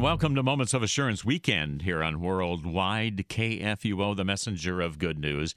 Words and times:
welcome 0.00 0.34
to 0.34 0.42
Moments 0.42 0.72
of 0.72 0.82
Assurance 0.82 1.22
Weekend 1.22 1.82
here 1.82 2.02
on 2.02 2.22
Worldwide 2.22 3.28
KFUO, 3.28 4.16
the 4.16 4.24
messenger 4.24 4.80
of 4.80 4.98
good 4.98 5.18
news. 5.18 5.54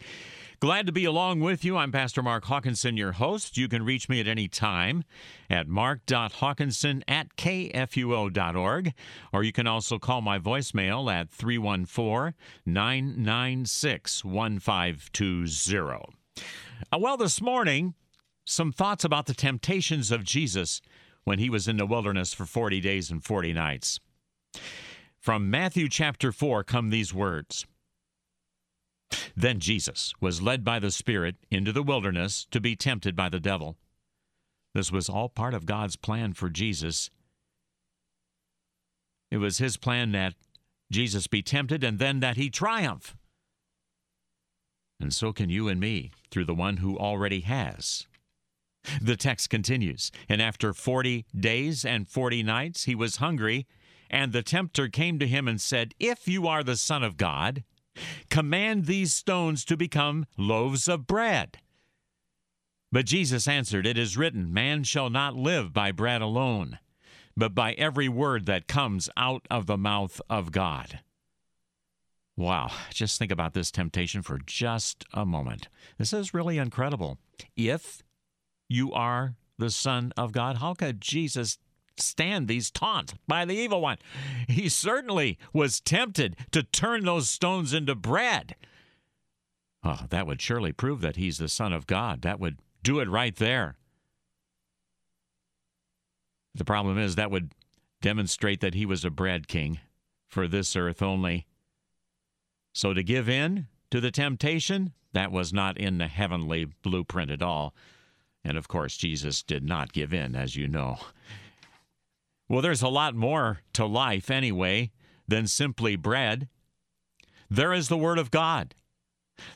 Glad 0.60 0.86
to 0.88 0.92
be 0.92 1.06
along 1.06 1.40
with 1.40 1.64
you. 1.64 1.78
I'm 1.78 1.90
Pastor 1.90 2.22
Mark 2.22 2.44
Hawkinson, 2.44 2.98
your 2.98 3.14
host. 3.14 3.56
You 3.56 3.70
can 3.70 3.86
reach 3.86 4.10
me 4.10 4.20
at 4.20 4.28
any 4.28 4.50
time 4.50 5.06
at 5.50 5.70
mark.hawkinson 5.70 7.06
at 7.08 7.38
kfuo.org, 7.38 8.94
or 9.32 9.44
you 9.44 9.54
can 9.54 9.66
also 9.66 9.98
call 9.98 10.20
my 10.20 10.38
voicemail 10.38 11.10
at 11.10 11.30
314 11.30 12.34
996 12.66 14.26
1520. 14.26 15.84
Uh, 16.92 16.98
well, 17.00 17.16
this 17.16 17.42
morning, 17.42 17.94
some 18.44 18.74
thoughts 18.74 19.06
about 19.06 19.26
the 19.26 19.34
temptations 19.34 20.12
of 20.12 20.26
Jesus 20.26 20.82
when 21.24 21.40
he 21.40 21.50
was 21.50 21.68
in 21.68 21.78
the 21.78 21.86
wilderness 21.86 22.34
for 22.34 22.46
40 22.46 22.80
days 22.80 23.12
and 23.12 23.24
40 23.24 23.54
nights. 23.54 24.00
From 25.20 25.50
Matthew 25.50 25.90
chapter 25.90 26.32
4 26.32 26.64
come 26.64 26.90
these 26.90 27.14
words 27.14 27.66
Then 29.36 29.60
Jesus 29.60 30.14
was 30.22 30.42
led 30.42 30.64
by 30.64 30.80
the 30.80 30.92
Spirit 30.92 31.36
into 31.52 31.72
the 31.72 31.84
wilderness 31.84 32.48
to 32.52 32.60
be 32.60 32.76
tempted 32.76 33.16
by 33.16 33.30
the 33.30 33.40
devil. 33.40 33.78
This 34.74 34.92
was 34.92 35.10
all 35.10 35.30
part 35.30 35.54
of 35.54 35.66
God's 35.66 35.96
plan 35.96 36.34
for 36.34 36.50
Jesus. 36.50 37.10
It 39.32 39.38
was 39.38 39.58
his 39.58 39.78
plan 39.78 40.12
that 40.14 40.36
Jesus 40.92 41.28
be 41.28 41.42
tempted 41.42 41.84
and 41.84 42.00
then 42.00 42.20
that 42.20 42.38
he 42.38 42.50
triumph. 42.50 43.16
And 45.00 45.14
so 45.14 45.32
can 45.32 45.50
you 45.50 45.68
and 45.68 45.80
me 45.80 46.12
through 46.30 46.46
the 46.46 46.56
one 46.56 46.78
who 46.78 46.98
already 46.98 47.42
has. 47.42 48.08
The 49.02 49.16
text 49.16 49.50
continues 49.50 50.12
And 50.28 50.42
after 50.42 50.74
forty 50.74 51.26
days 51.38 51.86
and 51.86 52.08
forty 52.08 52.44
nights 52.44 52.86
he 52.86 52.96
was 52.96 53.18
hungry, 53.18 53.68
and 54.10 54.32
the 54.32 54.44
tempter 54.44 54.88
came 54.88 55.20
to 55.20 55.28
him 55.28 55.48
and 55.48 55.62
said, 55.62 55.94
If 56.00 56.28
you 56.28 56.48
are 56.48 56.64
the 56.64 56.78
Son 56.78 57.04
of 57.04 57.18
God, 57.18 57.64
command 58.30 58.86
these 58.86 59.14
stones 59.14 59.64
to 59.66 59.78
become 59.78 60.26
loaves 60.38 60.88
of 60.88 61.06
bread. 61.06 61.60
But 62.92 63.06
Jesus 63.06 63.48
answered, 63.48 63.86
It 63.86 63.98
is 63.98 64.18
written, 64.18 64.52
Man 64.54 64.84
shall 64.84 65.10
not 65.10 65.36
live 65.36 65.74
by 65.74 65.92
bread 65.92 66.22
alone, 66.22 66.80
but 67.38 67.54
by 67.54 67.74
every 67.74 68.10
word 68.10 68.46
that 68.48 68.68
comes 68.68 69.10
out 69.16 69.48
of 69.52 69.68
the 69.68 69.78
mouth 69.78 70.20
of 70.30 70.52
God. 70.52 71.00
Wow, 72.36 72.72
just 72.92 73.20
think 73.20 73.32
about 73.32 73.54
this 73.54 73.70
temptation 73.70 74.22
for 74.22 74.40
just 74.46 75.04
a 75.14 75.26
moment. 75.26 75.68
This 75.98 76.14
is 76.14 76.34
really 76.34 76.58
incredible. 76.58 77.18
If 77.56 78.02
you 78.70 78.94
are 78.94 79.36
the 79.58 79.70
Son 79.70 80.14
of 80.16 80.32
God, 80.32 80.58
how 80.58 80.74
could 80.74 81.02
Jesus 81.02 81.58
stand 81.98 82.48
these 82.48 82.72
taunts 82.72 83.14
by 83.28 83.44
the 83.44 83.56
evil 83.56 83.82
one? 83.82 83.98
He 84.48 84.70
certainly 84.70 85.38
was 85.52 85.82
tempted 85.82 86.38
to 86.52 86.64
turn 86.64 87.04
those 87.04 87.30
stones 87.30 87.74
into 87.74 87.96
bread. 87.96 88.56
Oh, 89.84 90.06
that 90.10 90.28
would 90.28 90.42
surely 90.42 90.72
prove 90.72 91.02
that 91.02 91.18
he's 91.18 91.38
the 91.38 91.50
Son 91.50 91.74
of 91.74 91.88
God. 91.88 92.22
That 92.22 92.40
would 92.40 92.60
do 92.84 93.00
it 93.00 93.10
right 93.10 93.36
there. 93.36 93.76
The 96.56 96.66
problem 96.66 96.98
is 96.98 97.16
that 97.16 97.32
would 97.32 97.54
demonstrate 98.02 98.62
that 98.62 98.74
he 98.74 98.86
was 98.86 99.04
a 99.04 99.10
bread 99.10 99.48
king 99.48 99.80
for 100.28 100.48
this 100.48 100.76
earth 100.76 101.02
only. 101.02 101.46
So 102.74 102.94
to 102.94 103.04
give 103.04 103.28
in 103.28 103.68
to 103.92 104.00
the 104.00 104.12
temptation, 104.12 104.94
that 105.14 105.32
was 105.32 105.52
not 105.52 105.78
in 105.78 105.98
the 105.98 106.08
heavenly 106.08 106.66
blueprint 106.84 107.32
at 107.32 107.42
all. 107.42 107.74
And 108.44 108.58
of 108.58 108.68
course, 108.68 108.98
Jesus 108.98 109.44
did 109.44 109.64
not 109.64 109.94
give 109.94 110.14
in, 110.14 110.36
as 110.36 110.56
you 110.56 110.68
know. 110.68 110.98
Well, 112.48 112.62
there's 112.62 112.82
a 112.82 112.88
lot 112.88 113.16
more 113.16 113.62
to 113.74 113.86
life 113.86 114.32
anyway 114.32 114.92
than 115.28 115.46
simply 115.46 115.96
bread. 115.96 116.48
There 117.50 117.74
is 117.74 117.90
the 117.90 117.98
Word 117.98 118.18
of 118.18 118.32
God, 118.32 118.76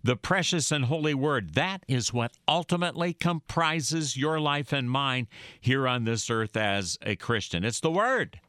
the 0.04 0.16
precious 0.16 0.72
and 0.72 0.86
holy 0.86 1.14
Word. 1.14 1.56
That 1.56 1.84
is 1.88 2.14
what 2.14 2.34
ultimately 2.48 3.14
comprises 3.14 4.18
your 4.18 4.40
life 4.40 4.72
and 4.72 4.90
mine 4.90 5.28
here 5.60 5.88
on 5.88 6.04
this 6.04 6.30
earth 6.30 6.56
as 6.56 6.98
a 7.02 7.16
Christian. 7.16 7.64
It's 7.64 7.80
the 7.80 7.92
Word. 7.92 8.40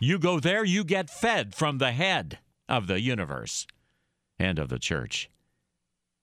You 0.00 0.18
go 0.18 0.40
there, 0.40 0.64
you 0.64 0.84
get 0.84 1.10
fed 1.10 1.54
from 1.54 1.78
the 1.78 1.92
head 1.92 2.38
of 2.68 2.86
the 2.86 3.00
universe 3.00 3.66
and 4.38 4.58
of 4.58 4.68
the 4.68 4.78
church. 4.78 5.30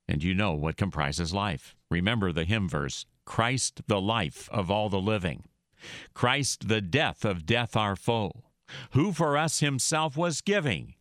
And 0.07 0.23
you 0.23 0.33
know 0.33 0.53
what 0.53 0.77
comprises 0.77 1.33
life. 1.33 1.75
Remember 1.89 2.31
the 2.31 2.45
hymn 2.45 2.67
verse 2.67 3.05
Christ 3.25 3.81
the 3.87 4.01
life 4.01 4.49
of 4.51 4.69
all 4.69 4.89
the 4.89 4.99
living, 4.99 5.43
Christ 6.13 6.67
the 6.67 6.81
death 6.81 7.25
of 7.25 7.45
death 7.45 7.75
our 7.75 7.95
foe, 7.95 8.43
who 8.91 9.11
for 9.13 9.37
us 9.37 9.59
himself 9.59 10.15
was 10.15 10.41
giving 10.41 10.95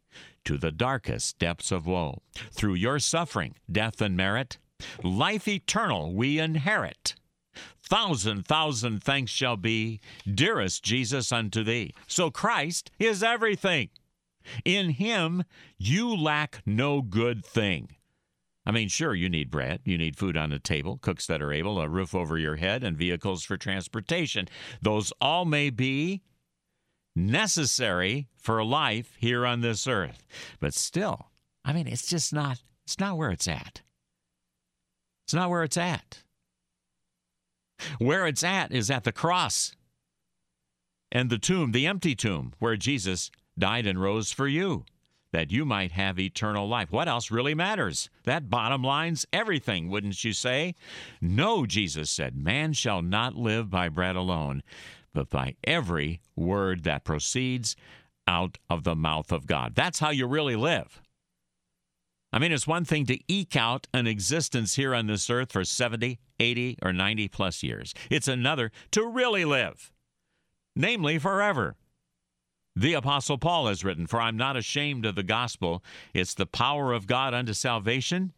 to 0.44 0.56
the 0.56 0.70
darkest 0.70 1.38
depths 1.38 1.70
of 1.70 1.86
woe. 1.86 2.22
Through 2.52 2.74
your 2.74 2.98
suffering, 2.98 3.54
death, 3.70 4.00
and 4.00 4.16
merit, 4.16 4.58
life 5.02 5.46
eternal 5.46 6.14
we 6.14 6.38
inherit. 6.38 7.14
Thousand, 7.82 8.46
thousand 8.46 9.02
thanks 9.02 9.32
shall 9.32 9.56
be, 9.56 10.00
dearest 10.32 10.82
Jesus, 10.84 11.32
unto 11.32 11.64
thee. 11.64 11.92
So 12.06 12.30
Christ 12.30 12.90
is 12.98 13.22
everything. 13.22 13.90
In 14.64 14.90
him 14.90 15.44
you 15.76 16.16
lack 16.16 16.62
no 16.64 17.02
good 17.02 17.44
thing. 17.44 17.96
I 18.66 18.72
mean, 18.72 18.88
sure, 18.88 19.14
you 19.14 19.28
need 19.28 19.50
bread, 19.50 19.80
you 19.84 19.96
need 19.96 20.16
food 20.16 20.36
on 20.36 20.50
the 20.50 20.58
table, 20.58 20.98
cooks 20.98 21.26
that 21.26 21.40
are 21.40 21.52
able, 21.52 21.80
a 21.80 21.88
roof 21.88 22.14
over 22.14 22.36
your 22.36 22.56
head, 22.56 22.84
and 22.84 22.96
vehicles 22.96 23.44
for 23.44 23.56
transportation. 23.56 24.48
Those 24.82 25.12
all 25.20 25.44
may 25.44 25.70
be 25.70 26.22
necessary 27.16 28.28
for 28.36 28.62
life 28.64 29.16
here 29.18 29.46
on 29.46 29.60
this 29.60 29.86
earth. 29.86 30.26
But 30.60 30.74
still, 30.74 31.30
I 31.64 31.72
mean, 31.72 31.86
it's 31.86 32.06
just 32.06 32.32
not 32.32 32.62
it's 32.84 32.98
not 32.98 33.16
where 33.16 33.30
it's 33.30 33.48
at. 33.48 33.82
It's 35.26 35.34
not 35.34 35.48
where 35.48 35.62
it's 35.62 35.76
at. 35.76 36.22
Where 37.98 38.26
it's 38.26 38.42
at 38.42 38.72
is 38.72 38.90
at 38.90 39.04
the 39.04 39.12
cross 39.12 39.74
and 41.12 41.30
the 41.30 41.38
tomb, 41.38 41.72
the 41.72 41.86
empty 41.86 42.14
tomb, 42.14 42.52
where 42.58 42.76
Jesus 42.76 43.30
died 43.58 43.86
and 43.86 44.00
rose 44.00 44.32
for 44.32 44.46
you, 44.48 44.84
that 45.32 45.52
you 45.52 45.64
might 45.64 45.92
have 45.92 46.18
eternal 46.18 46.68
life. 46.68 46.90
What 46.90 47.08
else 47.08 47.30
really 47.30 47.54
matters? 47.54 48.10
That 48.24 48.50
bottom 48.50 48.82
line's 48.82 49.26
everything, 49.32 49.88
wouldn't 49.88 50.24
you 50.24 50.32
say? 50.32 50.74
No, 51.20 51.66
Jesus 51.66 52.10
said, 52.10 52.36
man 52.36 52.72
shall 52.72 53.02
not 53.02 53.36
live 53.36 53.70
by 53.70 53.88
bread 53.88 54.16
alone, 54.16 54.62
but 55.14 55.30
by 55.30 55.56
every 55.64 56.20
word 56.36 56.84
that 56.84 57.04
proceeds 57.04 57.76
out 58.26 58.58
of 58.68 58.84
the 58.84 58.96
mouth 58.96 59.32
of 59.32 59.46
God. 59.46 59.74
That's 59.74 59.98
how 59.98 60.10
you 60.10 60.26
really 60.26 60.56
live. 60.56 61.00
I 62.32 62.38
mean, 62.38 62.52
it's 62.52 62.66
one 62.66 62.84
thing 62.84 63.06
to 63.06 63.18
eke 63.26 63.56
out 63.56 63.88
an 63.92 64.06
existence 64.06 64.76
here 64.76 64.94
on 64.94 65.08
this 65.08 65.28
earth 65.28 65.52
for 65.52 65.64
70, 65.64 66.20
80, 66.38 66.78
or 66.80 66.92
90 66.92 67.28
plus 67.28 67.62
years. 67.62 67.92
It's 68.08 68.28
another 68.28 68.70
to 68.92 69.04
really 69.04 69.44
live, 69.44 69.90
namely 70.76 71.18
forever. 71.18 71.74
The 72.76 72.94
Apostle 72.94 73.36
Paul 73.36 73.66
has 73.66 73.84
written, 73.84 74.06
For 74.06 74.20
I'm 74.20 74.36
not 74.36 74.56
ashamed 74.56 75.04
of 75.04 75.16
the 75.16 75.22
gospel. 75.22 75.82
It's 76.14 76.34
the 76.34 76.46
power 76.46 76.92
of 76.92 77.06
God 77.06 77.34
unto 77.34 77.52
salvation 77.52 78.32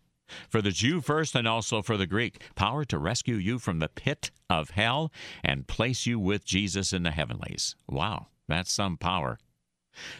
for 0.49 0.63
the 0.63 0.71
Jew 0.71 1.01
first 1.01 1.35
and 1.35 1.47
also 1.47 1.83
for 1.83 1.97
the 1.97 2.07
Greek. 2.07 2.43
Power 2.55 2.85
to 2.87 2.99
rescue 2.99 3.37
you 3.37 3.59
from 3.59 3.79
the 3.79 3.89
pit 3.89 4.31
of 4.49 4.71
hell 4.71 5.13
and 5.45 5.67
place 5.67 6.07
you 6.07 6.19
with 6.19 6.45
Jesus 6.45 6.93
in 6.93 7.03
the 7.03 7.11
heavenlies. 7.11 7.77
Wow, 7.87 8.29
that's 8.49 8.73
some 8.73 8.97
power. 8.97 9.39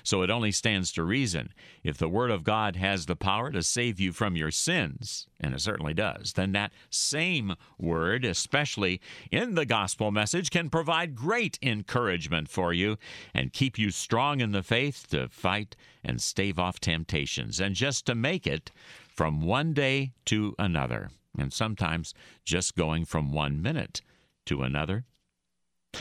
So 0.03 0.23
it 0.23 0.31
only 0.31 0.53
stands 0.53 0.93
to 0.93 1.03
reason 1.03 1.53
if 1.83 1.99
the 1.99 2.09
Word 2.09 2.31
of 2.31 2.45
God 2.45 2.77
has 2.77 3.07
the 3.07 3.17
power 3.17 3.51
to 3.51 3.63
save 3.63 3.99
you 3.99 4.13
from 4.13 4.37
your 4.37 4.51
sins, 4.51 5.27
and 5.41 5.55
it 5.55 5.61
certainly 5.61 5.95
does, 5.95 6.35
then 6.35 6.53
that 6.53 6.73
same 6.91 7.55
Word, 7.79 8.25
especially 8.25 9.01
in 9.31 9.55
the 9.55 9.67
gospel 9.67 10.11
message, 10.11 10.51
can 10.51 10.71
provide 10.71 11.15
great 11.15 11.59
encouragement 11.63 12.49
for 12.49 12.73
you 12.73 12.97
and 13.35 13.53
keep 13.53 13.79
you 13.79 13.91
strong 13.91 14.41
in 14.41 14.53
the 14.53 14.63
faith 14.63 15.07
to 15.11 15.29
fight 15.29 15.77
and 16.05 16.21
stave 16.21 16.59
off 16.59 16.81
temptations 16.81 17.61
and 17.61 17.75
just 17.75 18.07
to 18.07 18.15
make 18.15 18.47
it 18.47 18.71
from 19.09 19.43
one 19.43 19.73
day 19.73 20.13
to 20.27 20.55
another, 20.59 21.11
and 21.39 21.53
sometimes 21.53 22.15
just 22.45 22.77
going 22.77 23.05
from 23.05 23.33
one 23.33 23.61
minute 23.61 24.01
to 24.47 24.63
another. 24.63 25.05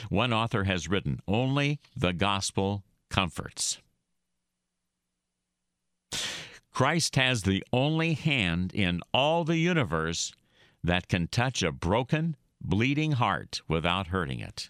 One 0.10 0.32
author 0.32 0.64
has 0.64 0.88
written, 0.88 1.20
Only 1.28 1.80
the 1.96 2.14
gospel 2.14 2.84
comforts. 3.12 3.80
Christ 6.72 7.16
has 7.16 7.44
the 7.44 7.64
only 7.72 8.14
hand 8.14 8.74
in 8.74 9.02
all 9.14 9.44
the 9.44 9.58
universe 9.58 10.34
that 10.84 11.08
can 11.08 11.28
touch 11.28 11.62
a 11.62 11.72
broken, 11.72 12.36
bleeding 12.60 13.14
heart 13.14 13.62
without 13.68 14.08
hurting 14.08 14.40
it. 14.40 14.70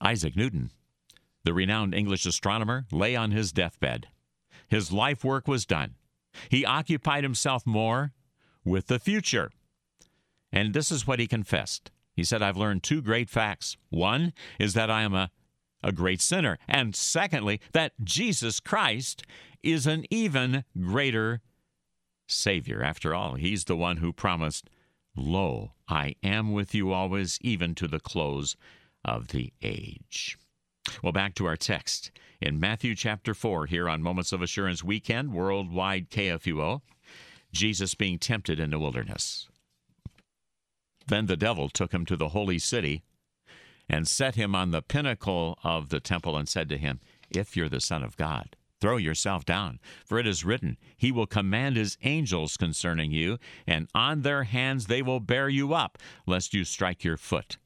Isaac 0.00 0.34
Newton, 0.34 0.70
the 1.44 1.54
renowned 1.54 1.94
English 1.94 2.26
astronomer, 2.26 2.86
lay 2.90 3.14
on 3.14 3.30
his 3.30 3.52
deathbed. 3.52 4.08
His 4.68 4.90
life 4.90 5.22
work 5.22 5.46
was 5.46 5.66
done. 5.66 5.94
He 6.48 6.64
occupied 6.64 7.24
himself 7.24 7.66
more 7.66 8.12
with 8.64 8.86
the 8.86 8.98
future. 8.98 9.50
And 10.50 10.72
this 10.72 10.90
is 10.90 11.06
what 11.06 11.20
he 11.20 11.26
confessed. 11.26 11.90
He 12.14 12.24
said, 12.24 12.42
I've 12.42 12.56
learned 12.56 12.82
two 12.82 13.02
great 13.02 13.30
facts. 13.30 13.76
One 13.90 14.32
is 14.58 14.74
that 14.74 14.90
I 14.90 15.02
am 15.02 15.14
a 15.14 15.30
a 15.82 15.92
great 15.92 16.20
sinner. 16.20 16.58
And 16.66 16.94
secondly, 16.94 17.60
that 17.72 17.92
Jesus 18.02 18.60
Christ 18.60 19.22
is 19.62 19.86
an 19.86 20.04
even 20.10 20.64
greater 20.80 21.40
Savior. 22.26 22.82
After 22.82 23.14
all, 23.14 23.34
He's 23.34 23.64
the 23.64 23.76
one 23.76 23.98
who 23.98 24.12
promised, 24.12 24.68
Lo, 25.16 25.72
I 25.88 26.14
am 26.22 26.52
with 26.52 26.74
you 26.74 26.92
always, 26.92 27.38
even 27.40 27.74
to 27.76 27.88
the 27.88 28.00
close 28.00 28.56
of 29.04 29.28
the 29.28 29.52
age. 29.62 30.38
Well, 31.02 31.12
back 31.12 31.34
to 31.36 31.46
our 31.46 31.56
text 31.56 32.10
in 32.40 32.60
Matthew 32.60 32.94
chapter 32.94 33.34
4 33.34 33.66
here 33.66 33.88
on 33.88 34.02
Moments 34.02 34.32
of 34.32 34.42
Assurance 34.42 34.84
Weekend, 34.84 35.32
Worldwide 35.32 36.10
KFUO, 36.10 36.82
Jesus 37.52 37.94
being 37.94 38.18
tempted 38.18 38.60
in 38.60 38.70
the 38.70 38.78
wilderness. 38.78 39.48
Then 41.06 41.26
the 41.26 41.36
devil 41.36 41.68
took 41.68 41.92
him 41.92 42.04
to 42.06 42.16
the 42.16 42.28
holy 42.28 42.58
city 42.58 43.02
and 43.88 44.06
set 44.06 44.34
him 44.34 44.54
on 44.54 44.70
the 44.70 44.82
pinnacle 44.82 45.58
of 45.64 45.88
the 45.88 46.00
temple 46.00 46.36
and 46.36 46.48
said 46.48 46.68
to 46.68 46.78
him, 46.78 47.00
If 47.30 47.56
you're 47.56 47.68
the 47.68 47.80
Son 47.80 48.02
of 48.02 48.16
God, 48.16 48.56
throw 48.80 48.96
yourself 48.96 49.44
down, 49.44 49.80
for 50.04 50.18
it 50.18 50.26
is 50.26 50.44
written, 50.44 50.76
He 50.96 51.10
will 51.10 51.26
command 51.26 51.76
His 51.76 51.96
angels 52.02 52.56
concerning 52.56 53.10
you, 53.12 53.38
and 53.66 53.88
on 53.94 54.22
their 54.22 54.44
hands 54.44 54.86
they 54.86 55.02
will 55.02 55.20
bear 55.20 55.48
you 55.48 55.74
up, 55.74 55.98
lest 56.26 56.54
you 56.54 56.64
strike 56.64 57.04
your 57.04 57.16
foot 57.16 57.58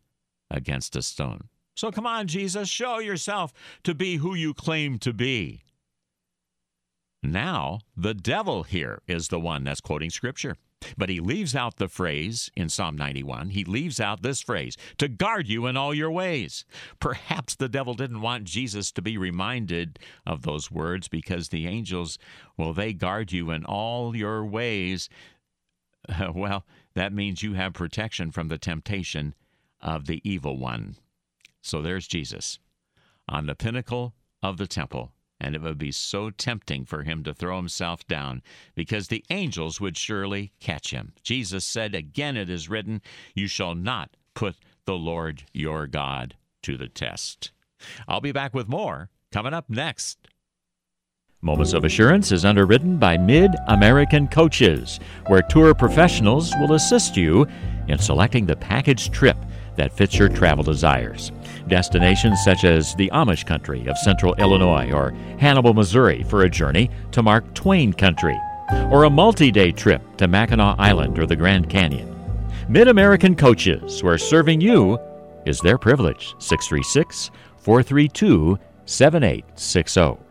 against 0.51 0.97
a 0.97 1.03
stone. 1.03 1.49
So 1.75 1.91
come 1.91 2.07
on, 2.07 2.27
Jesus, 2.27 2.69
show 2.69 2.99
yourself 2.99 3.53
to 3.85 3.95
be 3.95 4.17
who 4.17 4.35
you 4.35 4.55
claim 4.55 4.99
to 5.01 5.13
be. 5.13 5.63
Now, 7.23 7.81
the 7.97 8.15
devil 8.15 8.65
here 8.65 9.01
is 9.07 9.29
the 9.29 9.41
one 9.41 9.65
that's 9.65 9.81
quoting 9.81 10.11
Scripture. 10.11 10.57
But 10.97 11.09
he 11.09 11.21
leaves 11.21 11.55
out 11.55 11.77
the 11.77 11.89
phrase 11.89 12.51
in 12.57 12.69
Psalm 12.69 12.97
91. 12.97 13.51
He 13.51 13.65
leaves 13.65 14.01
out 14.01 14.23
this 14.23 14.41
phrase 14.41 14.77
to 14.99 15.09
guard 15.09 15.49
you 15.49 15.67
in 15.67 15.77
all 15.77 15.95
your 15.95 16.11
ways. 16.11 16.65
Perhaps 17.01 17.55
the 17.55 17.69
devil 17.69 17.95
didn't 17.95 18.21
want 18.21 18.45
Jesus 18.45 18.93
to 18.93 19.03
be 19.03 19.17
reminded 19.17 19.99
of 20.27 20.43
those 20.43 20.71
words 20.71 21.09
because 21.09 21.49
the 21.49 21.67
angels, 21.67 22.19
well, 22.57 22.73
they 22.73 22.93
guard 22.93 23.33
you 23.33 23.51
in 23.51 23.65
all 23.65 24.17
your 24.17 24.45
ways. 24.45 25.09
Uh, 26.09 26.33
well, 26.35 26.65
that 26.95 27.13
means 27.13 27.43
you 27.43 27.55
have 27.55 27.73
protection 27.73 28.31
from 28.31 28.49
the 28.49 28.59
temptation 28.59 29.35
of 29.81 30.07
the 30.07 30.21
evil 30.29 30.57
one. 30.57 30.97
So 31.61 31.81
there's 31.81 32.07
Jesus 32.07 32.59
on 33.29 33.47
the 33.47 33.55
pinnacle 33.55 34.15
of 34.43 34.57
the 34.57 34.67
temple 34.67 35.13
and 35.43 35.57
it 35.57 35.61
would 35.61 35.77
be 35.77 35.91
so 35.91 36.31
tempting 36.31 36.85
for 36.85 37.03
him 37.03 37.25
to 37.25 37.35
throw 37.35 37.57
himself 37.57 38.07
down, 38.07 38.43
because 38.77 39.09
the 39.09 39.25
angels 39.29 39.81
would 39.81 39.97
surely 39.97 40.53
catch 40.61 40.93
him. 40.93 41.13
Jesus 41.25 41.65
said, 41.65 41.95
Again 41.95 42.37
it 42.37 42.49
is 42.49 42.69
written, 42.69 43.03
You 43.35 43.49
shall 43.49 43.75
not 43.75 44.17
put 44.35 44.55
the 44.87 44.95
Lord 44.95 45.43
your 45.53 45.89
God 45.89 46.37
to 46.63 46.79
the 46.79 46.89
test. 46.89 47.51
I'll 48.07 48.21
be 48.21 48.33
back 48.33 48.55
with 48.55 48.69
more 48.69 49.11
coming 49.33 49.53
up 49.53 49.69
next. 49.69 50.19
Moments 51.41 51.73
of 51.73 51.85
Assurance 51.85 52.31
is 52.31 52.45
underwritten 52.45 52.99
by 52.99 53.19
Mid 53.19 53.51
American 53.67 54.29
Coaches, 54.29 55.01
where 55.27 55.43
tour 55.43 55.75
professionals 55.75 56.55
will 56.61 56.75
assist 56.75 57.17
you 57.17 57.49
in 57.89 57.99
selecting 57.99 58.47
the 58.47 58.55
package 58.55 59.11
trip 59.11 59.37
that 59.77 59.93
fits 59.93 60.19
your 60.19 60.29
travel 60.29 60.65
desires. 60.65 61.33
Destinations 61.69 62.43
such 62.45 62.65
as 62.65 62.95
the 62.95 63.11
Amish 63.11 63.47
country 63.47 63.87
of 63.87 63.99
central 63.99 64.35
Illinois 64.35 64.91
or 64.93 65.13
Hannibal, 65.39 65.75
Missouri 65.75 66.23
for 66.25 66.43
a 66.43 66.51
journey 66.51 66.91
to 67.13 67.23
Mark 67.23 67.55
Twain 67.55 67.93
country, 67.93 68.39
or 68.91 69.05
a 69.05 69.11
multi 69.11 69.51
day 69.51 69.73
trip 69.73 70.03
to 70.17 70.29
Mackinac 70.29 70.77
Island 70.79 71.19
or 71.19 71.27
the 71.27 71.37
Grand 71.37 71.69
Canyon. 71.69 72.09
Mid 72.69 72.89
American 72.89 73.35
Coaches, 73.35 74.03
where 74.03 74.19
serving 74.19 74.61
you 74.61 74.99
is 75.47 75.59
their 75.61 75.79
privilege. 75.79 76.35
636 76.39 77.31
432 77.59 78.59
7860. 78.87 80.22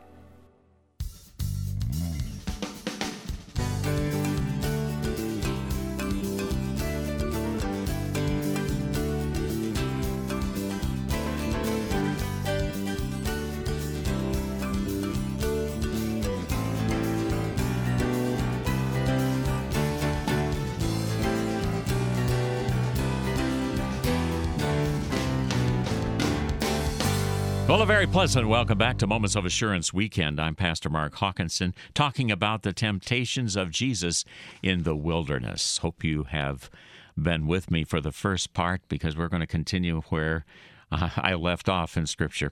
Well, 27.72 27.82
a 27.82 27.86
very 27.86 28.06
pleasant 28.06 28.50
welcome 28.50 28.78
back 28.78 28.98
to 28.98 29.08
Moments 29.08 29.38
of 29.38 29.46
Assurance 29.46 29.94
Weekend. 29.94 30.42
I'm 30.42 30.56
Pastor 30.56 30.90
Mark 30.90 31.16
Hawkinson 31.16 31.74
talking 31.94 32.30
about 32.30 32.64
the 32.64 32.74
temptations 32.74 33.56
of 33.56 33.72
Jesus 33.72 34.26
in 34.62 34.84
the 34.84 34.94
wilderness. 34.94 35.78
Hope 35.78 36.04
you 36.04 36.26
have 36.26 36.70
been 37.16 37.48
with 37.48 37.72
me 37.72 37.86
for 37.86 38.02
the 38.02 38.12
first 38.12 38.54
part 38.54 38.82
because 38.90 39.16
we're 39.16 39.30
going 39.30 39.40
to 39.40 39.48
continue 39.48 40.02
where 40.10 40.44
uh, 40.92 41.12
I 41.16 41.34
left 41.36 41.70
off 41.70 41.96
in 41.96 42.08
Scripture. 42.08 42.52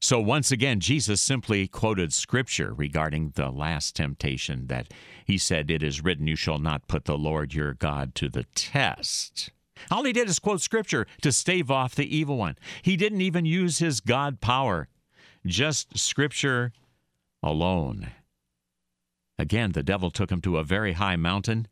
So, 0.00 0.20
once 0.20 0.52
again, 0.52 0.78
Jesus 0.78 1.20
simply 1.20 1.66
quoted 1.66 2.12
Scripture 2.12 2.72
regarding 2.72 3.30
the 3.34 3.50
last 3.50 3.96
temptation 3.96 4.68
that 4.68 4.94
he 5.24 5.36
said, 5.36 5.68
It 5.68 5.82
is 5.82 6.04
written, 6.04 6.28
You 6.28 6.36
shall 6.36 6.60
not 6.60 6.86
put 6.86 7.06
the 7.06 7.18
Lord 7.18 7.54
your 7.54 7.74
God 7.74 8.14
to 8.14 8.28
the 8.28 8.44
test. 8.54 9.50
All 9.90 10.04
he 10.04 10.12
did 10.12 10.28
is 10.28 10.38
quote 10.38 10.60
scripture 10.60 11.06
to 11.22 11.32
stave 11.32 11.70
off 11.70 11.94
the 11.94 12.16
evil 12.16 12.36
one. 12.36 12.56
He 12.82 12.96
didn't 12.96 13.20
even 13.20 13.44
use 13.44 13.78
his 13.78 14.00
God 14.00 14.40
power, 14.40 14.88
just 15.46 15.98
scripture 15.98 16.72
alone. 17.42 18.10
Again, 19.38 19.72
the 19.72 19.82
devil 19.82 20.10
took 20.10 20.30
him 20.30 20.40
to 20.42 20.58
a 20.58 20.64
very 20.64 20.92
high 20.92 21.16
mountain, 21.16 21.66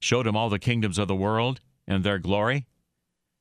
showed 0.00 0.26
him 0.26 0.36
all 0.36 0.48
the 0.48 0.58
kingdoms 0.58 0.98
of 0.98 1.08
the 1.08 1.14
world 1.14 1.60
and 1.86 2.04
their 2.04 2.18
glory, 2.18 2.66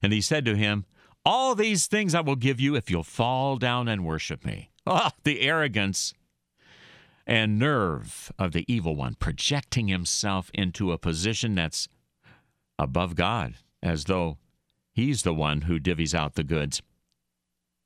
and 0.01 0.11
he 0.11 0.21
said 0.21 0.45
to 0.45 0.55
him, 0.55 0.85
All 1.25 1.55
these 1.55 1.87
things 1.87 2.15
I 2.15 2.21
will 2.21 2.35
give 2.35 2.59
you 2.59 2.75
if 2.75 2.89
you'll 2.89 3.03
fall 3.03 3.57
down 3.57 3.87
and 3.87 4.05
worship 4.05 4.43
me. 4.43 4.71
Ah, 4.85 5.11
oh, 5.13 5.17
the 5.23 5.41
arrogance 5.41 6.13
and 7.25 7.57
nerve 7.57 8.33
of 8.37 8.51
the 8.51 8.65
evil 8.67 8.95
one, 8.95 9.15
projecting 9.15 9.87
himself 9.87 10.51
into 10.53 10.91
a 10.91 10.97
position 10.97 11.55
that's 11.55 11.87
above 12.79 13.15
God, 13.15 13.55
as 13.81 14.05
though 14.05 14.37
he's 14.93 15.23
the 15.23 15.33
one 15.33 15.61
who 15.61 15.79
divvies 15.79 16.13
out 16.13 16.35
the 16.35 16.43
goods. 16.43 16.81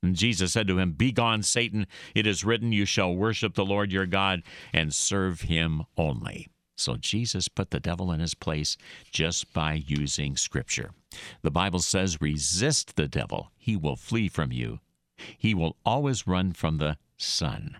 And 0.02 0.14
Jesus 0.14 0.52
said 0.52 0.68
to 0.68 0.78
him, 0.78 0.92
Begone, 0.92 1.42
Satan, 1.42 1.86
it 2.14 2.26
is 2.26 2.44
written, 2.44 2.72
You 2.72 2.84
shall 2.84 3.14
worship 3.14 3.54
the 3.54 3.64
Lord 3.64 3.92
your 3.92 4.06
God 4.06 4.42
and 4.72 4.94
serve 4.94 5.42
him 5.42 5.84
only. 5.96 6.48
So 6.76 6.96
Jesus 6.96 7.48
put 7.48 7.70
the 7.70 7.80
devil 7.80 8.12
in 8.12 8.20
his 8.20 8.34
place 8.34 8.76
just 9.10 9.52
by 9.52 9.82
using 9.86 10.36
Scripture. 10.36 10.92
The 11.42 11.50
Bible 11.50 11.80
says, 11.80 12.20
Resist 12.20 12.94
the 12.94 13.08
devil, 13.08 13.50
he 13.56 13.76
will 13.76 13.96
flee 13.96 14.28
from 14.28 14.52
you. 14.52 14.78
He 15.36 15.54
will 15.54 15.76
always 15.84 16.28
run 16.28 16.52
from 16.52 16.78
the 16.78 16.96
Son. 17.16 17.78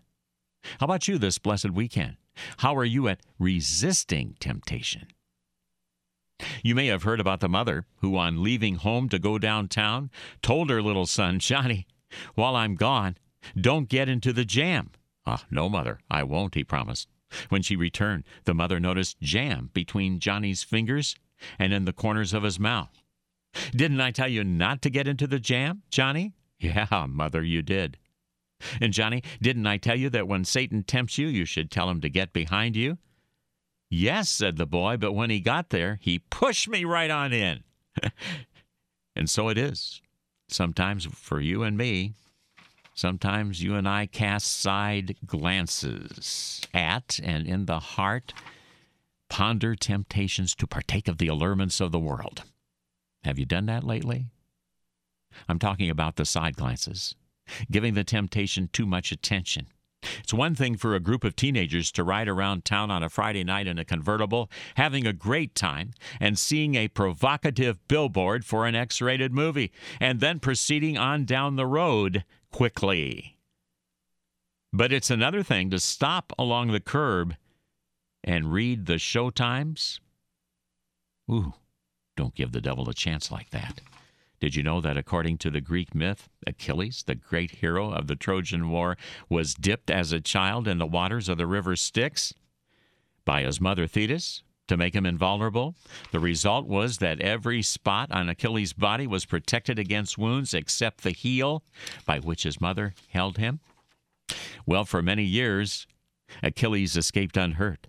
How 0.81 0.85
about 0.85 1.07
you 1.07 1.19
this 1.19 1.38
blessed 1.38 1.71
weekend? 1.71 2.17
How 2.59 2.75
are 2.77 2.85
you 2.85 3.07
at 3.07 3.21
resisting 3.38 4.37
temptation? 4.41 5.07
You 6.62 6.75
may 6.75 6.87
have 6.87 7.02
heard 7.02 7.21
about 7.21 7.40
the 7.40 7.49
mother 7.49 7.87
who, 7.97 8.16
on 8.16 8.42
leaving 8.42 8.76
home 8.76 9.09
to 9.09 9.18
go 9.18 9.38
downtown, 9.38 10.11
told 10.42 10.71
her 10.71 10.83
little 10.83 11.07
son, 11.07 11.38
Johnny, 11.38 11.87
while 12.35 12.57
I'm 12.57 12.75
gone, 12.75 13.16
don't 13.61 13.88
get 13.88 14.09
into 14.09 14.33
the 14.33 14.45
jam. 14.45 14.90
Ah, 15.26 15.45
no, 15.50 15.68
mother, 15.68 15.99
I 16.11 16.23
won't, 16.23 16.54
he 16.54 16.64
promised. 16.64 17.09
When 17.49 17.62
she 17.62 17.76
returned, 17.76 18.25
the 18.45 18.54
mother 18.54 18.80
noticed 18.80 19.21
jam 19.21 19.71
between 19.75 20.21
Johnny's 20.21 20.62
fingers 20.62 21.14
and 21.59 21.73
in 21.73 21.85
the 21.85 21.92
corners 21.92 22.33
of 22.33 22.42
his 22.42 22.59
mouth. 22.59 23.02
Didn't 23.73 24.00
I 24.00 24.11
tell 24.11 24.28
you 24.28 24.45
not 24.45 24.83
to 24.83 24.90
get 24.90 25.09
into 25.09 25.26
the 25.26 25.38
jam, 25.38 25.83
Johnny? 25.90 26.35
Yeah, 26.59 27.07
mother, 27.09 27.42
you 27.42 27.62
did. 27.62 27.99
And 28.80 28.92
Johnny, 28.92 29.23
didn't 29.40 29.66
I 29.66 29.76
tell 29.76 29.97
you 29.97 30.11
that 30.11 30.26
when 30.26 30.45
Satan 30.45 30.83
tempts 30.83 31.18
you, 31.18 31.28
you 31.28 31.45
should 31.45 31.71
tell 31.71 31.88
him 31.88 32.00
to 32.00 32.09
get 32.09 32.33
behind 32.33 32.75
you? 32.76 32.99
Yes, 33.90 34.28
said 34.28 34.57
the 34.57 34.66
boy, 34.66 34.97
but 34.97 35.12
when 35.12 35.30
he 35.30 35.40
got 35.40 35.71
there, 35.71 35.99
he 36.02 36.18
pushed 36.18 36.68
me 36.68 36.85
right 36.85 37.11
on 37.11 37.33
in. 37.33 37.64
and 39.16 39.30
so 39.30 39.49
it 39.49 39.57
is. 39.57 40.02
Sometimes 40.49 41.07
for 41.07 41.40
you 41.40 41.62
and 41.62 41.76
me, 41.76 42.12
sometimes 42.95 43.62
you 43.62 43.75
and 43.75 43.88
I 43.88 44.07
cast 44.07 44.61
side 44.61 45.16
glances 45.26 46.62
at 46.75 47.18
and 47.23 47.47
in 47.47 47.66
the 47.66 47.80
heart 47.80 48.35
ponder 49.28 49.75
temptations 49.75 50.54
to 50.54 50.66
partake 50.66 51.09
of 51.09 51.18
the 51.18 51.28
allurements 51.28 51.80
of 51.80 51.92
the 51.92 51.99
world. 51.99 52.42
Have 53.25 53.38
you 53.38 53.45
done 53.45 53.66
that 53.66 53.85
lately? 53.85 54.26
I'm 55.49 55.59
talking 55.59 55.90
about 55.90 56.16
the 56.16 56.25
side 56.25 56.57
glances, 56.57 57.14
giving 57.71 57.95
the 57.95 58.04
temptation 58.04 58.68
too 58.73 58.87
much 58.87 59.12
attention, 59.12 59.68
It's 60.28 60.35
one 60.35 60.55
thing 60.55 60.76
for 60.76 60.95
a 60.95 61.00
group 61.00 61.25
of 61.25 61.37
teenagers 61.37 61.90
to 61.93 62.05
ride 62.05 62.28
around 62.28 62.64
town 62.64 62.90
on 62.90 63.02
a 63.02 63.09
Friday 63.09 63.45
night 63.45 63.67
in 63.67 63.78
a 63.78 63.85
convertible, 63.85 64.50
having 64.76 65.07
a 65.07 65.12
great 65.12 65.55
time, 65.55 65.93
and 66.21 66.38
seeing 66.38 66.75
a 66.75 66.88
provocative 66.88 67.87
billboard 67.88 68.45
for 68.45 68.67
an 68.67 68.75
X 68.75 69.00
rated 69.00 69.33
movie, 69.33 69.73
and 70.00 70.21
then 70.21 70.38
proceeding 70.38 70.99
on 70.99 71.25
down 71.25 71.57
the 71.57 71.67
road 71.67 72.25
quickly. 72.52 73.38
But 74.73 74.93
it's 74.93 75.11
another 75.11 75.43
thing 75.43 75.71
to 75.71 75.81
stop 75.81 76.33
along 76.38 76.73
the 76.73 76.81
curb 76.81 77.35
and 78.23 78.52
read 78.52 78.87
the 78.87 78.99
show 78.99 79.31
times. 79.31 80.00
Ooh, 81.31 81.55
don't 82.17 82.35
give 82.35 82.52
the 82.52 82.61
devil 82.61 82.88
a 82.88 82.95
chance 82.95 83.31
like 83.31 83.50
that. 83.50 83.81
Did 84.40 84.54
you 84.54 84.62
know 84.62 84.80
that 84.80 84.97
according 84.97 85.38
to 85.38 85.50
the 85.50 85.61
Greek 85.61 85.95
myth, 85.95 86.28
Achilles, 86.47 87.02
the 87.07 87.14
great 87.14 87.50
hero 87.50 87.90
of 87.90 88.07
the 88.07 88.16
Trojan 88.16 88.68
War, 88.71 88.97
was 89.28 89.54
dipped 89.54 89.90
as 89.90 90.12
a 90.12 90.21
child 90.21 90.68
in 90.68 90.78
the 90.78 90.87
waters 90.87 91.28
of 91.28 91.38
the 91.38 91.47
river 91.47 91.75
Styx 91.75 92.35
by 93.25 93.42
his 93.42 93.61
mother 93.61 93.87
Thetis 93.87 94.42
to 94.68 94.76
make 94.76 94.95
him 94.95 95.07
invulnerable? 95.07 95.75
The 96.12 96.21
result 96.21 96.66
was 96.66 96.99
that 96.99 97.21
every 97.21 97.62
spot 97.62 98.12
on 98.12 98.28
Achilles' 98.28 98.73
body 98.73 99.07
was 99.07 99.25
protected 99.25 99.78
against 99.78 100.18
wounds 100.18 100.54
except 100.54 101.02
the 101.02 101.11
heel 101.11 101.64
by 102.07 102.21
which 102.21 102.45
his 102.45 102.61
mother 102.61 102.95
held 103.09 103.38
him. 103.38 103.61
Well, 104.66 104.85
for 104.85 105.02
many 105.02 105.25
years, 105.25 105.87
Achilles 106.42 106.97
escaped 106.97 107.37
unhurt. 107.37 107.88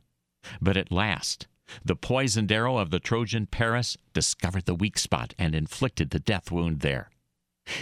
But 0.62 0.77
at 0.77 0.91
last, 0.91 1.48
the 1.84 1.96
poisoned 1.96 2.52
arrow 2.52 2.78
of 2.78 2.90
the 2.90 3.00
Trojan 3.00 3.46
Paris 3.46 3.98
discovered 4.14 4.66
the 4.66 4.76
weak 4.76 4.98
spot 4.98 5.34
and 5.38 5.56
inflicted 5.56 6.10
the 6.10 6.20
death 6.20 6.52
wound 6.52 6.82
there. 6.82 7.10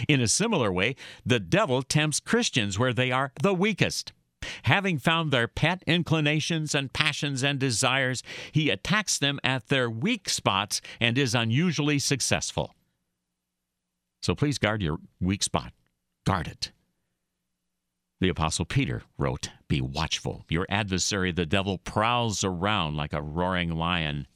In 0.06 0.20
a 0.20 0.28
similar 0.28 0.72
way, 0.72 0.96
the 1.24 1.40
devil 1.40 1.82
tempts 1.82 2.20
Christians 2.20 2.78
where 2.78 2.92
they 2.92 3.10
are 3.10 3.32
the 3.42 3.54
weakest. 3.54 4.12
Having 4.64 4.98
found 4.98 5.30
their 5.30 5.48
pet 5.48 5.82
inclinations 5.86 6.74
and 6.74 6.92
passions 6.92 7.42
and 7.42 7.58
desires, 7.58 8.22
he 8.52 8.70
attacks 8.70 9.18
them 9.18 9.40
at 9.42 9.68
their 9.68 9.90
weak 9.90 10.28
spots 10.28 10.80
and 11.00 11.18
is 11.18 11.34
unusually 11.34 11.98
successful. 11.98 12.74
So 14.22 14.34
please 14.34 14.58
guard 14.58 14.82
your 14.82 14.98
weak 15.20 15.42
spot. 15.42 15.72
Guard 16.24 16.46
it. 16.46 16.72
The 18.20 18.28
Apostle 18.28 18.64
Peter 18.64 19.02
wrote, 19.16 19.50
Be 19.68 19.80
watchful. 19.80 20.44
Your 20.48 20.66
adversary, 20.68 21.30
the 21.30 21.46
devil, 21.46 21.78
prowls 21.78 22.42
around 22.42 22.96
like 22.96 23.12
a 23.12 23.22
roaring 23.22 23.70
lion, 23.70 24.26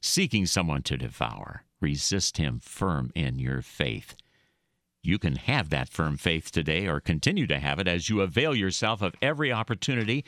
seeking 0.00 0.46
someone 0.46 0.82
to 0.84 0.96
devour. 0.96 1.64
Resist 1.80 2.38
him 2.38 2.58
firm 2.58 3.10
in 3.14 3.38
your 3.38 3.60
faith. 3.60 4.16
You 5.02 5.18
can 5.18 5.36
have 5.36 5.68
that 5.68 5.90
firm 5.90 6.16
faith 6.16 6.50
today 6.50 6.86
or 6.86 7.00
continue 7.00 7.46
to 7.48 7.58
have 7.58 7.78
it 7.78 7.88
as 7.88 8.08
you 8.08 8.22
avail 8.22 8.54
yourself 8.54 9.02
of 9.02 9.14
every 9.20 9.52
opportunity 9.52 10.24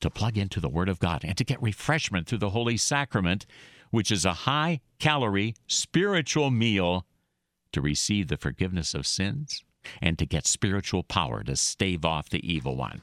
to 0.00 0.10
plug 0.10 0.36
into 0.36 0.58
the 0.58 0.68
Word 0.68 0.88
of 0.88 0.98
God 0.98 1.24
and 1.24 1.36
to 1.36 1.44
get 1.44 1.62
refreshment 1.62 2.26
through 2.26 2.38
the 2.38 2.50
Holy 2.50 2.76
Sacrament, 2.76 3.46
which 3.90 4.10
is 4.10 4.24
a 4.24 4.32
high 4.32 4.80
calorie 4.98 5.54
spiritual 5.68 6.50
meal 6.50 7.06
to 7.70 7.80
receive 7.80 8.26
the 8.26 8.36
forgiveness 8.36 8.92
of 8.92 9.06
sins 9.06 9.62
and 10.00 10.18
to 10.18 10.26
get 10.26 10.46
spiritual 10.46 11.02
power 11.02 11.42
to 11.42 11.56
stave 11.56 12.04
off 12.04 12.28
the 12.28 12.46
evil 12.50 12.76
one. 12.76 13.02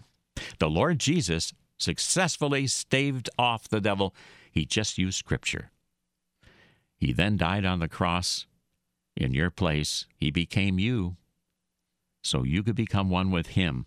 The 0.60 0.70
Lord 0.70 1.00
Jesus 1.00 1.54
successfully 1.78 2.68
staved 2.68 3.30
off 3.38 3.68
the 3.68 3.82
devil. 3.82 4.16
He 4.52 4.66
just 4.66 4.98
used 4.98 5.18
Scripture. 5.18 5.72
He 6.98 7.14
then 7.14 7.38
died 7.38 7.66
on 7.66 7.80
the 7.80 7.88
cross 7.88 8.46
in 9.16 9.34
your 9.34 9.50
place. 9.50 10.06
He 10.16 10.32
became 10.32 10.80
you 10.80 11.18
so 12.24 12.44
you 12.44 12.64
could 12.64 12.76
become 12.76 13.10
one 13.10 13.32
with 13.32 13.48
Him 13.48 13.86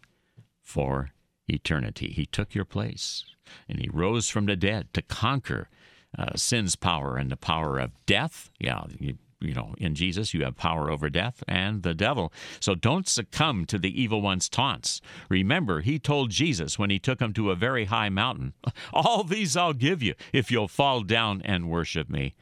for 0.61 1.11
eternity. 1.47 2.09
He 2.09 2.27
took 2.27 2.55
your 2.55 2.65
place 2.65 3.25
and 3.69 3.79
He 3.79 3.89
rose 3.93 4.29
from 4.29 4.47
the 4.47 4.57
dead 4.57 4.93
to 4.95 5.03
conquer 5.03 5.69
uh, 6.19 6.37
sin's 6.37 6.77
power 6.77 7.17
and 7.17 7.31
the 7.31 7.37
power 7.37 7.79
of 7.79 7.93
death. 8.07 8.51
Yeah, 8.59 8.85
you, 8.99 9.19
you 9.41 9.55
know, 9.55 9.75
in 9.79 9.95
Jesus, 9.95 10.35
you 10.35 10.45
have 10.45 10.57
power 10.57 10.91
over 10.91 11.11
death 11.11 11.43
and 11.49 11.83
the 11.83 11.95
devil. 11.95 12.33
So 12.61 12.75
don't 12.75 13.09
succumb 13.09 13.67
to 13.67 13.79
the 13.79 14.01
evil 14.01 14.23
one's 14.23 14.49
taunts. 14.49 15.01
Remember, 15.29 15.81
he 15.81 15.99
told 15.99 16.31
Jesus 16.31 16.79
when 16.79 16.91
he 16.91 16.99
took 16.99 17.21
him 17.21 17.33
to 17.35 17.51
a 17.51 17.57
very 17.57 17.87
high 17.87 18.09
mountain, 18.09 18.55
All 18.93 19.25
these 19.25 19.57
I'll 19.57 19.73
give 19.73 20.03
you 20.03 20.15
if 20.33 20.51
you'll 20.51 20.69
fall 20.69 21.03
down 21.03 21.43
and 21.45 21.71
worship 21.71 22.09
me. 22.09 22.35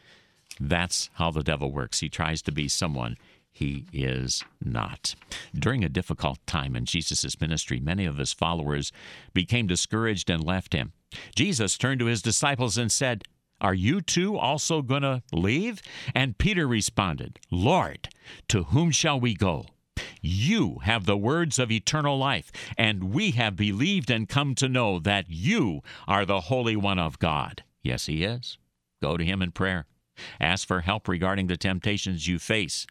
That's 0.60 1.10
how 1.14 1.30
the 1.30 1.42
devil 1.42 1.72
works. 1.72 2.00
He 2.00 2.08
tries 2.08 2.42
to 2.42 2.52
be 2.52 2.68
someone 2.68 3.16
he 3.50 3.86
is 3.92 4.42
not. 4.64 5.14
During 5.54 5.84
a 5.84 5.88
difficult 5.88 6.38
time 6.46 6.74
in 6.74 6.86
Jesus' 6.86 7.40
ministry, 7.40 7.80
many 7.80 8.06
of 8.06 8.16
his 8.16 8.32
followers 8.32 8.92
became 9.34 9.66
discouraged 9.66 10.30
and 10.30 10.42
left 10.42 10.72
him. 10.72 10.92
Jesus 11.34 11.76
turned 11.76 12.00
to 12.00 12.06
his 12.06 12.22
disciples 12.22 12.78
and 12.78 12.90
said, 12.90 13.24
are 13.62 13.72
you 13.72 14.00
too 14.00 14.36
also 14.36 14.82
going 14.82 15.02
to 15.02 15.22
leave? 15.32 15.80
And 16.14 16.36
Peter 16.36 16.66
responded, 16.66 17.38
Lord, 17.50 18.08
to 18.48 18.64
whom 18.64 18.90
shall 18.90 19.18
we 19.18 19.34
go? 19.34 19.66
You 20.20 20.80
have 20.82 21.06
the 21.06 21.16
words 21.16 21.58
of 21.58 21.70
eternal 21.70 22.18
life, 22.18 22.50
and 22.76 23.14
we 23.14 23.30
have 23.32 23.56
believed 23.56 24.10
and 24.10 24.28
come 24.28 24.54
to 24.56 24.68
know 24.68 24.98
that 24.98 25.26
you 25.28 25.82
are 26.08 26.26
the 26.26 26.42
Holy 26.42 26.76
One 26.76 26.98
of 26.98 27.18
God. 27.18 27.62
Yes, 27.82 28.06
He 28.06 28.24
is. 28.24 28.58
Go 29.00 29.16
to 29.16 29.24
Him 29.24 29.40
in 29.40 29.52
prayer. 29.52 29.86
Ask 30.40 30.66
for 30.66 30.80
help 30.80 31.08
regarding 31.08 31.46
the 31.46 31.56
temptations 31.56 32.26
you 32.26 32.38
face 32.38 32.86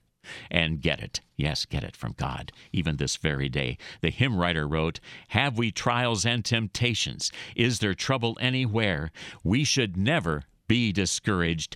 and 0.50 0.82
get 0.82 1.00
it. 1.00 1.22
Yes, 1.36 1.66
get 1.66 1.84
it 1.84 1.96
from 1.96 2.14
God, 2.14 2.52
even 2.72 2.98
this 2.98 3.18
very 3.18 3.50
day. 3.50 3.78
The 4.02 4.12
hymn 4.12 4.38
writer 4.38 4.68
wrote, 4.68 5.00
Have 5.30 5.58
we 5.58 5.72
trials 5.72 6.26
and 6.26 6.46
temptations? 6.46 7.32
Is 7.56 7.80
there 7.80 7.94
trouble 7.94 8.38
anywhere? 8.40 9.12
We 9.44 9.64
should 9.64 9.98
never 9.98 10.44
be 10.72 10.94
discouraged. 10.94 11.76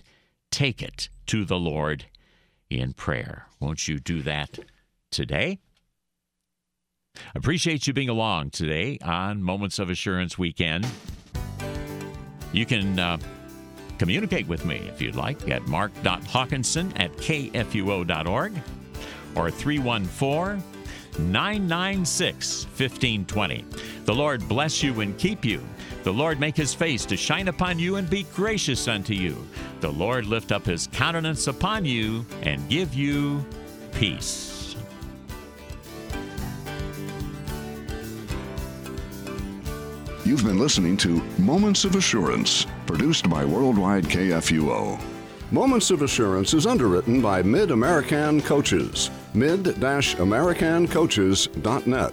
Take 0.50 0.80
it 0.80 1.10
to 1.26 1.44
the 1.44 1.58
Lord 1.58 2.06
in 2.70 2.94
prayer. 2.94 3.44
Won't 3.60 3.86
you 3.86 3.98
do 3.98 4.22
that 4.22 4.58
today? 5.10 5.58
Appreciate 7.34 7.86
you 7.86 7.92
being 7.92 8.08
along 8.08 8.52
today 8.52 8.98
on 9.04 9.42
Moments 9.42 9.78
of 9.78 9.90
Assurance 9.90 10.38
Weekend. 10.38 10.86
You 12.54 12.64
can 12.64 12.98
uh, 12.98 13.18
communicate 13.98 14.48
with 14.48 14.64
me 14.64 14.76
if 14.88 15.02
you'd 15.02 15.14
like 15.14 15.46
at 15.50 15.66
mark.hawkinson 15.66 16.96
at 16.96 17.12
kfuo.org 17.18 18.54
or 19.34 19.50
314 19.50 20.62
996 21.18 22.64
1520. 22.64 23.62
The 24.06 24.14
Lord 24.14 24.48
bless 24.48 24.82
you 24.82 25.02
and 25.02 25.18
keep 25.18 25.44
you. 25.44 25.62
The 26.06 26.12
Lord 26.12 26.38
make 26.38 26.56
his 26.56 26.72
face 26.72 27.04
to 27.06 27.16
shine 27.16 27.48
upon 27.48 27.80
you 27.80 27.96
and 27.96 28.08
be 28.08 28.22
gracious 28.32 28.86
unto 28.86 29.12
you. 29.12 29.44
The 29.80 29.90
Lord 29.90 30.26
lift 30.26 30.52
up 30.52 30.64
his 30.64 30.86
countenance 30.86 31.48
upon 31.48 31.84
you 31.84 32.24
and 32.42 32.68
give 32.68 32.94
you 32.94 33.44
peace. 33.90 34.76
You've 40.24 40.44
been 40.44 40.60
listening 40.60 40.96
to 40.98 41.20
Moments 41.38 41.84
of 41.84 41.96
Assurance, 41.96 42.68
produced 42.86 43.28
by 43.28 43.44
Worldwide 43.44 44.04
KFUO. 44.04 45.00
Moments 45.50 45.90
of 45.90 46.02
Assurance 46.02 46.54
is 46.54 46.68
underwritten 46.68 47.20
by 47.20 47.42
Mid 47.42 47.72
American 47.72 48.40
Coaches. 48.42 49.10
mid-americancoaches.net. 49.34 52.12